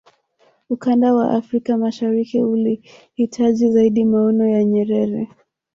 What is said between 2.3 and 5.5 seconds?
ulihitaji zaidi maono ya nyerere